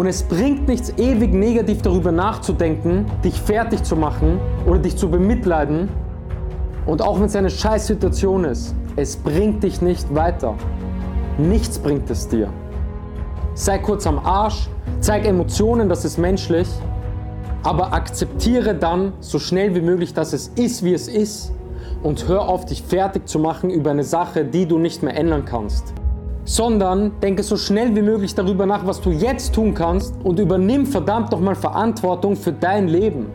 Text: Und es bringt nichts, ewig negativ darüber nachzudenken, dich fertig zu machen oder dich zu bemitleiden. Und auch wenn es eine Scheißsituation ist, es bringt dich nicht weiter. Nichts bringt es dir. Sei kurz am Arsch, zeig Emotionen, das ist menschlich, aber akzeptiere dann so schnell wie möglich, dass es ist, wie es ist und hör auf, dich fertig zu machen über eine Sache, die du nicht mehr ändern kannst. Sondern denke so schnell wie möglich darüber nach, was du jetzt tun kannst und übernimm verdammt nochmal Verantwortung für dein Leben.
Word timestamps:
Und 0.00 0.06
es 0.06 0.22
bringt 0.22 0.66
nichts, 0.66 0.94
ewig 0.96 1.34
negativ 1.34 1.82
darüber 1.82 2.10
nachzudenken, 2.10 3.04
dich 3.22 3.38
fertig 3.38 3.82
zu 3.82 3.96
machen 3.96 4.40
oder 4.66 4.78
dich 4.78 4.96
zu 4.96 5.10
bemitleiden. 5.10 5.90
Und 6.86 7.02
auch 7.02 7.18
wenn 7.18 7.26
es 7.26 7.36
eine 7.36 7.50
Scheißsituation 7.50 8.44
ist, 8.44 8.74
es 8.96 9.18
bringt 9.18 9.62
dich 9.62 9.82
nicht 9.82 10.14
weiter. 10.14 10.54
Nichts 11.36 11.78
bringt 11.78 12.08
es 12.08 12.26
dir. 12.26 12.48
Sei 13.52 13.76
kurz 13.76 14.06
am 14.06 14.18
Arsch, 14.20 14.70
zeig 15.00 15.26
Emotionen, 15.26 15.90
das 15.90 16.06
ist 16.06 16.16
menschlich, 16.16 16.68
aber 17.62 17.92
akzeptiere 17.92 18.74
dann 18.74 19.12
so 19.20 19.38
schnell 19.38 19.74
wie 19.74 19.82
möglich, 19.82 20.14
dass 20.14 20.32
es 20.32 20.48
ist, 20.48 20.82
wie 20.82 20.94
es 20.94 21.08
ist 21.08 21.52
und 22.02 22.26
hör 22.26 22.48
auf, 22.48 22.64
dich 22.64 22.82
fertig 22.82 23.28
zu 23.28 23.38
machen 23.38 23.68
über 23.68 23.90
eine 23.90 24.04
Sache, 24.04 24.46
die 24.46 24.64
du 24.64 24.78
nicht 24.78 25.02
mehr 25.02 25.14
ändern 25.14 25.44
kannst. 25.44 25.92
Sondern 26.50 27.12
denke 27.20 27.44
so 27.44 27.56
schnell 27.56 27.94
wie 27.94 28.02
möglich 28.02 28.34
darüber 28.34 28.66
nach, 28.66 28.84
was 28.84 29.00
du 29.00 29.12
jetzt 29.12 29.54
tun 29.54 29.72
kannst 29.72 30.12
und 30.24 30.40
übernimm 30.40 30.84
verdammt 30.84 31.30
nochmal 31.30 31.54
Verantwortung 31.54 32.34
für 32.34 32.52
dein 32.52 32.88
Leben. 32.88 33.26